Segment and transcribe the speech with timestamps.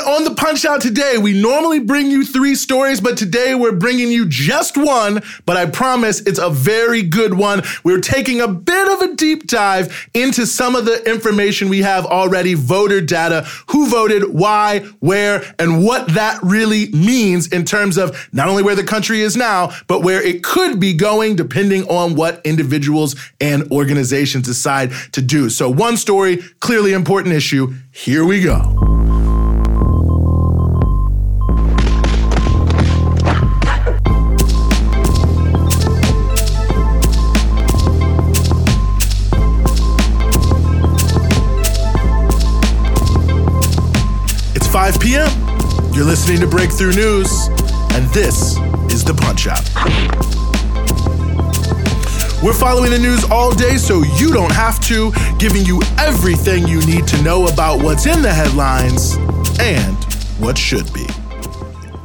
[0.00, 3.76] And on the punch out today, we normally bring you three stories, but today we're
[3.76, 5.20] bringing you just one.
[5.44, 7.62] But I promise it's a very good one.
[7.84, 12.06] We're taking a bit of a deep dive into some of the information we have
[12.06, 18.30] already voter data, who voted, why, where, and what that really means in terms of
[18.32, 22.14] not only where the country is now, but where it could be going depending on
[22.14, 25.50] what individuals and organizations decide to do.
[25.50, 27.74] So, one story, clearly important issue.
[27.92, 28.89] Here we go.
[46.10, 47.46] Listening to Breakthrough News,
[47.92, 48.56] and this
[48.92, 49.62] is the Punch Out.
[52.42, 56.84] We're following the news all day so you don't have to, giving you everything you
[56.84, 59.14] need to know about what's in the headlines
[59.60, 59.96] and
[60.40, 61.06] what should be.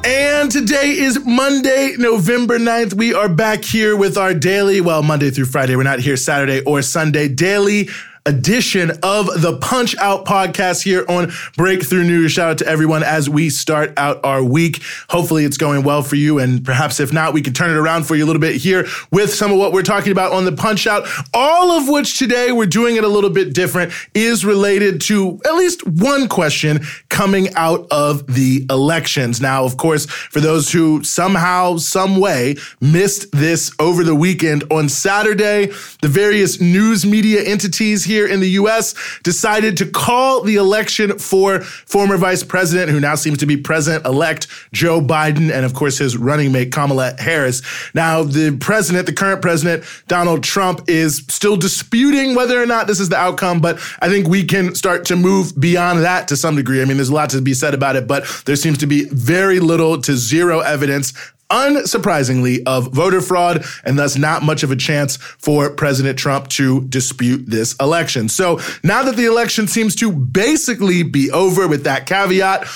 [0.04, 2.94] And today is Monday, November 9th.
[2.94, 5.76] We are back here with our daily, well, Monday through Friday.
[5.76, 7.90] We're not here Saturday or Sunday, daily
[8.26, 12.32] edition of the Punch Out podcast here on Breakthrough News.
[12.32, 14.82] Shout out to everyone as we start out our week.
[15.10, 16.40] Hopefully it's going well for you.
[16.40, 18.88] And perhaps if not, we can turn it around for you a little bit here
[19.12, 21.08] with some of what we're talking about on the Punch Out.
[21.34, 25.54] All of which today we're doing it a little bit different is related to at
[25.54, 29.40] least one question coming out of the elections.
[29.40, 34.90] Now, of course, for those who somehow, some way missed this over the weekend on
[34.90, 35.68] Saturday,
[36.02, 41.20] the various news media entities here here in the US decided to call the election
[41.20, 45.74] for former vice president, who now seems to be president elect Joe Biden, and of
[45.74, 47.62] course his running mate Kamala Harris.
[47.94, 53.02] Now, the president, the current president, Donald Trump, is still disputing whether or not this
[53.02, 56.56] is the outcome, but I think we can start to move beyond that to some
[56.56, 56.82] degree.
[56.82, 59.10] I mean, there's a lot to be said about it, but there seems to be
[59.10, 61.12] very little to zero evidence
[61.50, 66.82] unsurprisingly, of voter fraud, and thus not much of a chance for President Trump to
[66.86, 68.30] dispute this election.
[68.30, 72.68] So now that the election seems to basically be over with that caveat,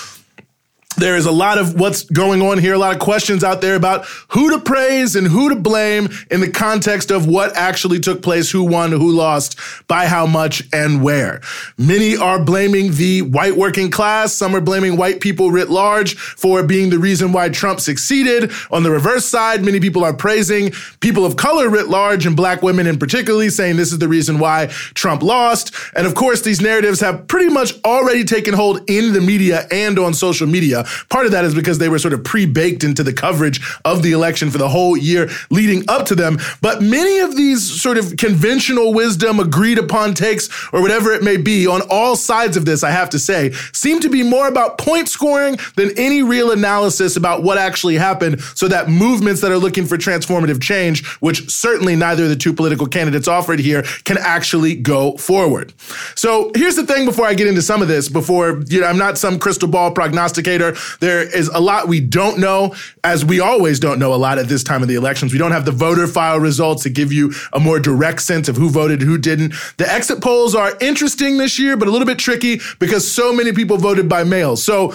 [1.00, 3.76] there is a lot of what's going on here, a lot of questions out there
[3.76, 8.22] about who to praise and who to blame in the context of what actually took
[8.22, 11.42] place, who won, who lost, by how much, and where.
[11.78, 14.34] Many are blaming the white working class.
[14.34, 18.52] Some are blaming white people writ large for being the reason why Trump succeeded.
[18.72, 22.62] On the reverse side, many people are praising people of color writ large and black
[22.62, 25.74] women in particularly, saying this is the reason why Trump lost.
[25.96, 29.98] And of course, these narratives have pretty much already taken hold in the media and
[29.98, 30.86] on social media.
[31.10, 34.04] Part of that is because they were sort of pre baked into the coverage of
[34.04, 36.38] the election for the whole year leading up to them.
[36.62, 41.38] But many of these sort of conventional wisdom, agreed upon takes, or whatever it may
[41.38, 44.78] be on all sides of this, I have to say, seem to be more about
[44.78, 49.58] point scoring than any real analysis about what actually happened so that movements that are
[49.58, 54.18] looking for transformative change, which certainly neither of the two political candidates offered here, can
[54.18, 55.74] actually go forward.
[56.16, 58.98] So here's the thing before I get into some of this, before, you know, I'm
[58.98, 60.69] not some crystal ball prognosticator.
[61.00, 64.48] There is a lot we don't know, as we always don't know a lot at
[64.48, 65.32] this time of the elections.
[65.32, 68.58] We don't have the voter file results to give you a more direct sense of
[68.58, 69.54] who voted, who didn't.
[69.78, 73.52] The exit polls are interesting this year, but a little bit tricky because so many
[73.52, 74.56] people voted by mail.
[74.56, 74.94] So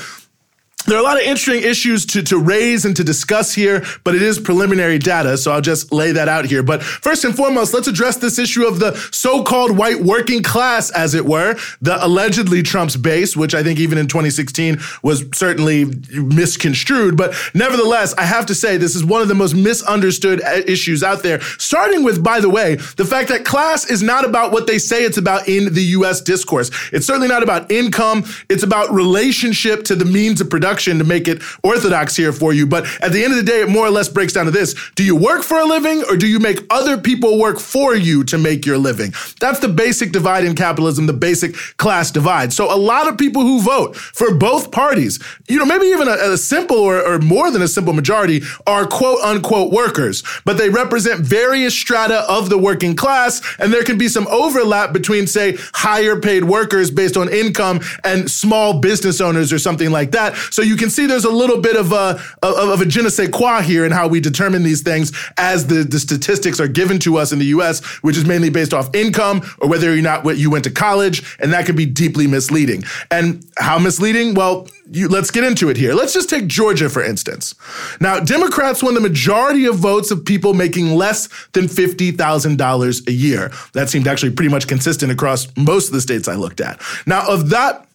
[0.86, 4.14] there are a lot of interesting issues to, to raise and to discuss here, but
[4.14, 6.62] it is preliminary data, so I'll just lay that out here.
[6.62, 11.14] But first and foremost, let's address this issue of the so-called white working class, as
[11.14, 17.16] it were, the allegedly Trump's base, which I think even in 2016 was certainly misconstrued.
[17.16, 21.02] But nevertheless, I have to say this is one of the most misunderstood uh, issues
[21.02, 24.66] out there, starting with, by the way, the fact that class is not about what
[24.66, 26.20] they say it's about in the U.S.
[26.20, 26.70] discourse.
[26.92, 28.24] It's certainly not about income.
[28.50, 32.66] It's about relationship to the means of production to make it orthodox here for you.
[32.66, 34.74] But at the end of the day, it more or less breaks down to this.
[34.94, 38.24] Do you work for a living or do you make other people work for you
[38.24, 39.12] to make your living?
[39.40, 42.52] That's the basic divide in capitalism, the basic class divide.
[42.52, 46.32] So a lot of people who vote for both parties, you know, maybe even a,
[46.32, 50.70] a simple or, or more than a simple majority are quote unquote workers, but they
[50.70, 53.42] represent various strata of the working class.
[53.58, 58.30] And there can be some overlap between, say, higher paid workers based on income and
[58.30, 60.36] small business owners or something like that.
[60.50, 63.08] So you can see there's a little bit of a of, of a je ne
[63.08, 66.98] sais quoi here in how we determine these things as the, the statistics are given
[67.00, 70.24] to us in the US, which is mainly based off income or whether or not
[70.36, 72.84] you went to college, and that can be deeply misleading.
[73.10, 74.34] And how misleading?
[74.34, 75.94] Well, you, let's get into it here.
[75.94, 77.54] Let's just take Georgia, for instance.
[78.00, 83.50] Now, Democrats won the majority of votes of people making less than $50,000 a year.
[83.72, 86.80] That seemed actually pretty much consistent across most of the states I looked at.
[87.06, 87.86] Now, of that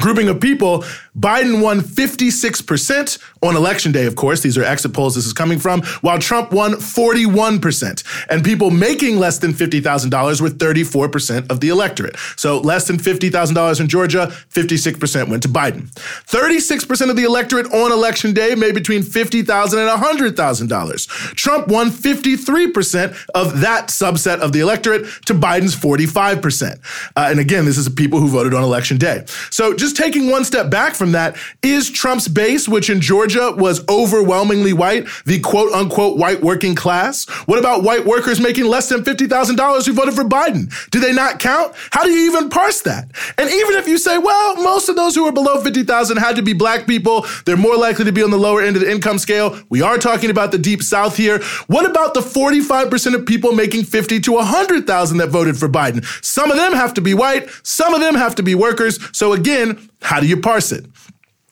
[0.00, 0.84] grouping of people,
[1.18, 4.40] Biden won 56% on election day, of course.
[4.40, 8.26] These are exit polls this is coming from, while Trump won 41%.
[8.30, 12.16] And people making less than $50,000 were 34% of the electorate.
[12.36, 15.90] So less than $50,000 in Georgia, 56% went to Biden.
[16.26, 21.06] 36% of the electorate on election day made between $50,000 and $100,000.
[21.34, 26.78] Trump won 53% of that subset of the electorate to Biden's 45%.
[27.16, 29.24] Uh, and again, this is people who voted on election day.
[29.50, 33.86] So just taking one step back from that, is Trump's base, which in Georgia was
[33.88, 37.26] overwhelmingly white, the quote unquote white working class?
[37.46, 40.70] What about white workers making less than $50,000 who voted for Biden?
[40.90, 41.74] Do they not count?
[41.92, 43.10] How do you even parse that?
[43.38, 46.42] And even if you say, well, most of those who are below 50,000 had to
[46.42, 49.18] be black people, they're more likely to be on the lower end of the income
[49.18, 49.58] scale.
[49.70, 51.40] We are talking about the deep south here.
[51.68, 56.04] What about the 45% of people making 50 to 100,000 that voted for Biden?
[56.22, 58.98] Some of them have to be white, some of them have to be workers.
[59.16, 60.86] So again, how do you parse it?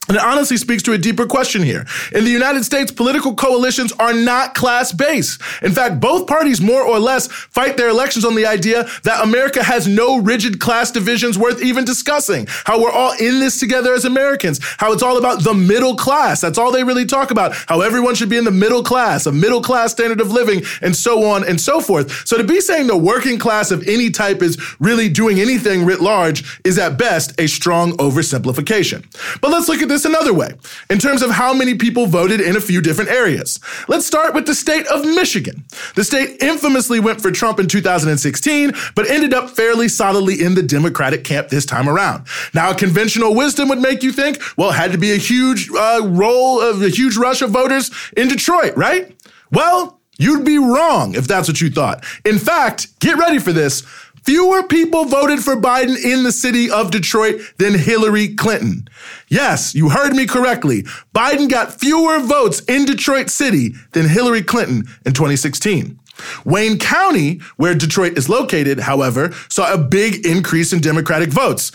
[0.09, 1.85] And it honestly speaks to a deeper question here.
[2.13, 5.41] In the United States, political coalitions are not class based.
[5.63, 9.63] In fact, both parties more or less fight their elections on the idea that America
[9.63, 12.47] has no rigid class divisions worth even discussing.
[12.65, 14.61] How we're all in this together as Americans.
[14.79, 16.41] How it's all about the middle class.
[16.41, 17.55] That's all they really talk about.
[17.67, 20.95] How everyone should be in the middle class, a middle class standard of living, and
[20.95, 22.27] so on and so forth.
[22.27, 26.01] So to be saying the working class of any type is really doing anything writ
[26.01, 29.05] large is at best a strong oversimplification.
[29.41, 30.51] But let's look at this this another way
[30.91, 33.59] in terms of how many people voted in a few different areas.
[33.89, 35.65] Let's start with the state of Michigan.
[35.95, 40.63] The state infamously went for Trump in 2016, but ended up fairly solidly in the
[40.63, 42.27] Democratic camp this time around.
[42.53, 46.03] Now, conventional wisdom would make you think, well, it had to be a huge uh,
[46.05, 49.17] roll of a huge rush of voters in Detroit, right?
[49.51, 52.05] Well, you'd be wrong if that's what you thought.
[52.27, 53.83] In fact, get ready for this.
[54.27, 58.89] Fewer people voted for Biden in the city of Detroit than Hillary Clinton.
[59.29, 60.83] Yes, you heard me correctly.
[61.15, 66.01] Biden got fewer votes in Detroit City than Hillary Clinton in 2016.
[66.45, 71.71] Wayne County, where Detroit is located, however, saw a big increase in Democratic votes.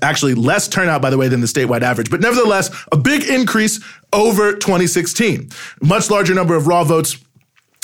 [0.00, 3.80] Actually, less turnout, by the way, than the statewide average, but nevertheless, a big increase
[4.12, 5.50] over 2016.
[5.82, 7.16] Much larger number of raw votes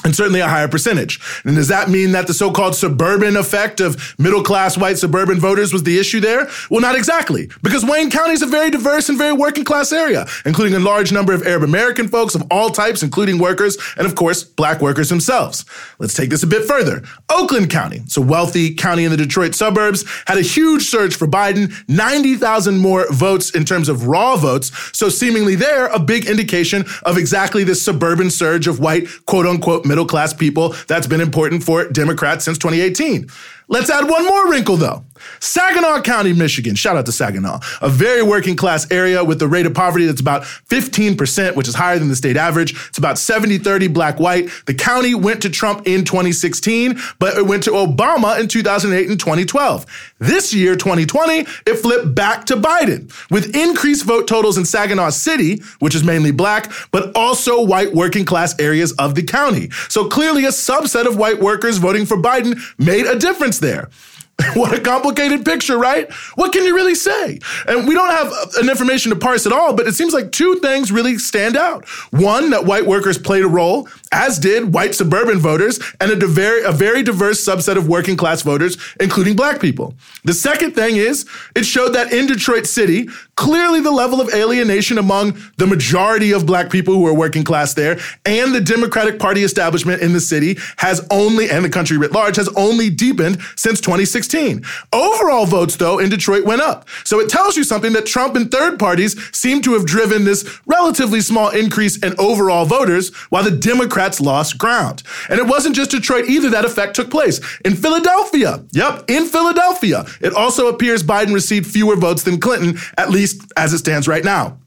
[0.05, 1.19] and certainly a higher percentage.
[1.45, 5.83] And does that mean that the so-called suburban effect of middle-class white suburban voters was
[5.83, 6.49] the issue there?
[6.71, 10.75] Well, not exactly, because Wayne County is a very diverse and very working-class area, including
[10.75, 14.45] a large number of Arab American folks of all types, including workers, and of course,
[14.45, 15.65] black workers themselves.
[15.99, 17.03] Let's take this a bit further.
[17.31, 21.27] Oakland County, it's a wealthy county in the Detroit suburbs, had a huge surge for
[21.27, 26.85] Biden, 90,000 more votes in terms of raw votes, so seemingly there, a big indication
[27.05, 31.89] of exactly this suburban surge of white, quote-unquote, middle class people that's been important for
[31.89, 33.29] Democrats since 2018.
[33.69, 35.05] Let's add one more wrinkle though.
[35.41, 36.75] Saginaw County, Michigan.
[36.75, 37.61] Shout out to Saginaw.
[37.81, 41.75] A very working class area with a rate of poverty that's about 15%, which is
[41.75, 42.73] higher than the state average.
[42.89, 44.51] It's about 70 30 black white.
[44.67, 49.19] The county went to Trump in 2016, but it went to Obama in 2008 and
[49.19, 49.87] 2012.
[50.19, 55.63] This year, 2020, it flipped back to Biden with increased vote totals in Saginaw City,
[55.79, 59.71] which is mainly black, but also white working class areas of the county.
[59.89, 63.89] So clearly, a subset of white workers voting for Biden made a difference there.
[64.55, 66.13] what a complicated picture, right?
[66.35, 67.39] What can you really say?
[67.69, 70.33] And we don't have uh, an information to parse at all, but it seems like
[70.33, 71.87] two things really stand out.
[72.11, 76.65] One, that white workers played a role, as did white suburban voters and a, very,
[76.65, 79.95] a very diverse subset of working class voters, including black people.
[80.25, 84.99] The second thing is it showed that in Detroit City, clearly the level of alienation
[84.99, 89.45] among the majority of black people who are working class there and the Democratic Party
[89.45, 93.81] establishment in the city has only, and the country writ large, has only deepened since
[93.81, 94.24] 2016.
[94.29, 94.65] 2016.
[94.93, 96.89] Overall votes, though, in Detroit went up.
[97.05, 100.61] So it tells you something that Trump and third parties seem to have driven this
[100.67, 105.03] relatively small increase in overall voters while the Democrats lost ground.
[105.29, 107.41] And it wasn't just Detroit either that effect took place.
[107.65, 113.11] In Philadelphia, yep, in Philadelphia, it also appears Biden received fewer votes than Clinton, at
[113.11, 114.59] least as it stands right now.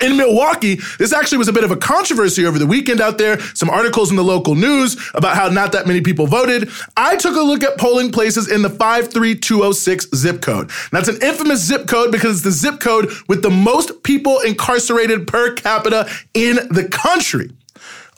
[0.00, 3.40] In Milwaukee, this actually was a bit of a controversy over the weekend out there.
[3.56, 6.70] Some articles in the local news about how not that many people voted.
[6.96, 10.70] I took a look at polling places in the 53206 zip code.
[10.92, 15.26] That's an infamous zip code because it's the zip code with the most people incarcerated
[15.26, 17.50] per capita in the country.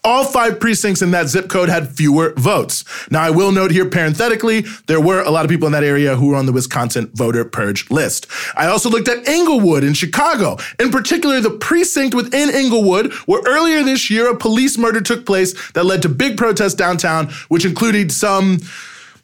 [0.05, 2.85] All five precincts in that zip code had fewer votes.
[3.13, 6.17] Now, I will note here parenthetically, there were a lot of people in that area
[6.17, 8.27] who were on the Wisconsin voter purge list.
[8.57, 13.85] I also looked at Englewood in Chicago, in particular, the precinct within Englewood, where earlier
[13.85, 18.11] this year a police murder took place that led to big protests downtown, which included
[18.11, 18.59] some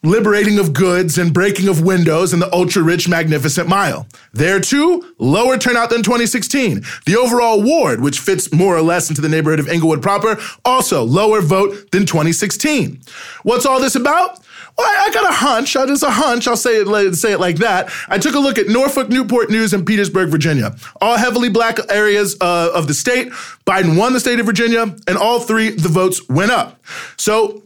[0.03, 4.07] liberating of goods and breaking of windows in the ultra rich, magnificent mile.
[4.33, 6.83] There too, lower turnout than 2016.
[7.07, 11.03] The overall ward, which fits more or less into the neighborhood of Englewood proper, also
[11.03, 13.01] lower vote than 2016.
[13.43, 14.41] What's all this about?
[14.79, 15.75] Well, I, got a hunch.
[15.75, 16.47] I Just a hunch.
[16.47, 17.91] I'll say it, say it like that.
[18.09, 20.77] I took a look at Norfolk, Newport News, and Petersburg, Virginia.
[21.01, 23.31] All heavily black areas uh, of the state.
[23.67, 26.81] Biden won the state of Virginia, and all three the votes went up.
[27.17, 27.65] So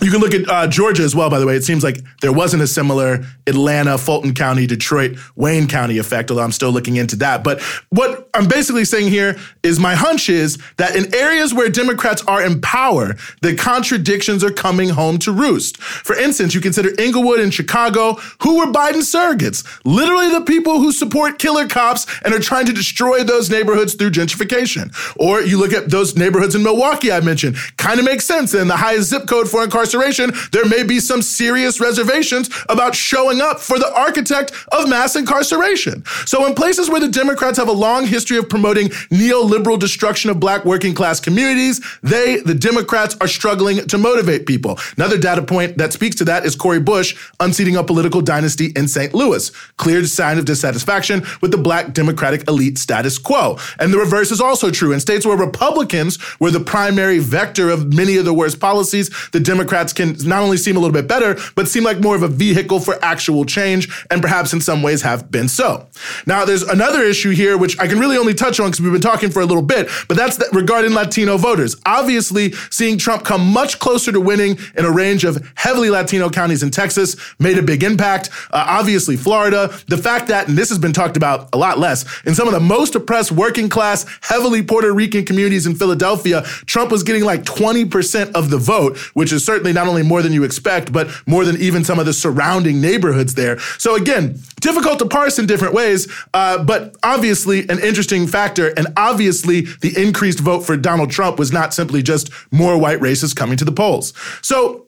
[0.00, 1.56] you can look at uh, Georgia as well, by the way.
[1.56, 6.42] It seems like there wasn't a similar Atlanta, Fulton County, Detroit, Wayne County effect, although
[6.42, 7.44] I'm still looking into that.
[7.44, 12.22] But what I'm basically saying here is my hunch is that in areas where Democrats
[12.26, 15.76] are in power, the contradictions are coming home to roost.
[15.78, 20.92] For instance, you consider Englewood and Chicago, who were Biden surrogates, literally the people who
[20.92, 24.94] support killer cops and are trying to destroy those neighborhoods through gentrification.
[25.18, 28.54] Or you look at those neighborhoods in Milwaukee I mentioned, kind of makes sense.
[28.54, 32.94] And the highest zip code for incarceration incarceration, there may be some serious reservations about
[32.94, 36.04] showing up for the architect of mass incarceration.
[36.26, 40.40] So, in places where the Democrats have a long history of promoting neoliberal destruction of
[40.40, 44.78] black working class communities, they, the Democrats, are struggling to motivate people.
[44.96, 48.88] Another data point that speaks to that is Cori Bush unseating a political dynasty in
[48.88, 49.14] St.
[49.14, 49.50] Louis.
[49.76, 53.58] Clear sign of dissatisfaction with the black Democratic elite status quo.
[53.78, 54.92] And the reverse is also true.
[54.92, 59.40] In states where Republicans were the primary vector of many of the worst policies, the
[59.40, 62.22] Democrats Democrats can not only seem a little bit better, but seem like more of
[62.22, 65.86] a vehicle for actual change, and perhaps in some ways have been so.
[66.26, 69.00] Now, there's another issue here, which I can really only touch on because we've been
[69.00, 71.76] talking for a little bit, but that's the, regarding Latino voters.
[71.86, 76.62] Obviously, seeing Trump come much closer to winning in a range of heavily Latino counties
[76.62, 78.30] in Texas made a big impact.
[78.50, 82.04] Uh, obviously, Florida, the fact that, and this has been talked about a lot less,
[82.24, 86.90] in some of the most oppressed working class, heavily Puerto Rican communities in Philadelphia, Trump
[86.90, 90.44] was getting like 20% of the vote, which is certainly not only more than you
[90.44, 93.58] expect, but more than even some of the surrounding neighborhoods there.
[93.78, 98.68] So again, difficult to parse in different ways, uh, but obviously an interesting factor.
[98.76, 103.34] And obviously the increased vote for Donald Trump was not simply just more white racists
[103.34, 104.12] coming to the polls.
[104.42, 104.86] So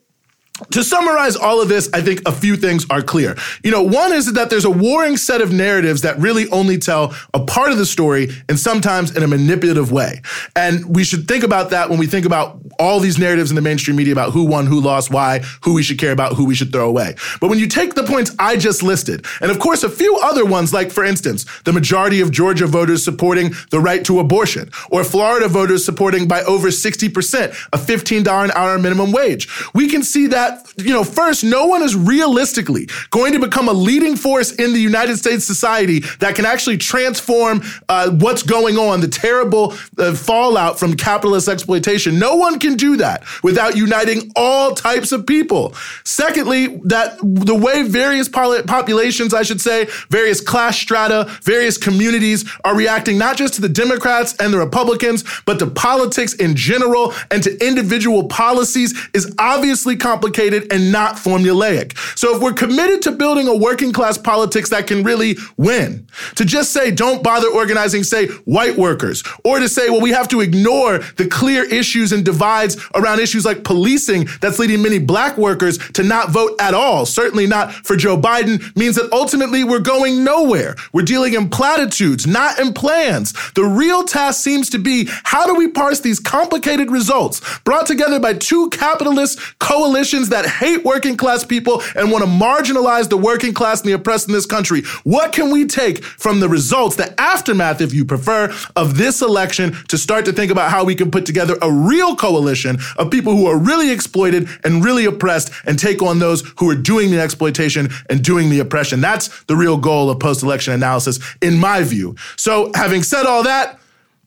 [0.70, 3.36] to summarize all of this, I think a few things are clear.
[3.64, 7.14] You know, one is that there's a warring set of narratives that really only tell
[7.32, 10.20] a part of the story and sometimes in a manipulative way.
[10.54, 13.62] And we should think about that when we think about all these narratives in the
[13.62, 16.54] mainstream media about who won, who lost, why, who we should care about, who we
[16.54, 17.14] should throw away.
[17.40, 20.44] But when you take the points I just listed, and of course a few other
[20.44, 25.02] ones, like for instance, the majority of Georgia voters supporting the right to abortion, or
[25.02, 30.26] Florida voters supporting by over 60% a $15 an hour minimum wage, we can see
[30.26, 30.41] that
[30.76, 34.80] you know, first, no one is realistically going to become a leading force in the
[34.80, 40.78] United States society that can actually transform uh, what's going on, the terrible uh, fallout
[40.78, 42.18] from capitalist exploitation.
[42.18, 45.74] No one can do that without uniting all types of people.
[46.04, 52.76] Secondly, that the way various populations, I should say, various class strata, various communities are
[52.76, 57.42] reacting not just to the Democrats and the Republicans, but to politics in general and
[57.42, 61.96] to individual policies is obviously complicated complicated and not formulaic.
[62.18, 66.44] So if we're committed to building a working class politics that can really win, to
[66.44, 70.40] just say, don't bother organizing, say, white workers, or to say, well, we have to
[70.40, 75.78] ignore the clear issues and divides around issues like policing that's leading many black workers
[75.90, 80.24] to not vote at all, certainly not for Joe Biden, means that ultimately we're going
[80.24, 80.76] nowhere.
[80.92, 83.32] We're dealing in platitudes, not in plans.
[83.54, 88.18] The real task seems to be how do we parse these complicated results brought together
[88.18, 93.54] by two capitalist coalitions that hate working class people and want to marginalize the working
[93.54, 94.82] class and the oppressed in this country.
[95.04, 99.74] What can we take from the results, the aftermath, if you prefer, of this election
[99.88, 103.36] to start to think about how we can put together a real coalition of people
[103.36, 107.20] who are really exploited and really oppressed and take on those who are doing the
[107.20, 109.00] exploitation and doing the oppression?
[109.00, 112.16] That's the real goal of post election analysis, in my view.
[112.36, 113.78] So, having said all that,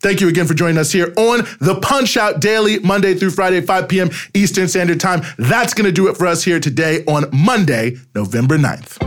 [0.02, 3.62] Thank you again for joining us here on the Punch Out Daily, Monday through Friday,
[3.62, 4.10] 5 p.m.
[4.34, 5.22] Eastern Standard Time.
[5.38, 9.00] That's going to do it for us here today on Monday, November 9th.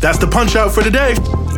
[0.00, 1.14] That's the Punch Out for today.